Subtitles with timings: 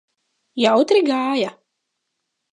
[0.63, 1.53] Jautri gāja?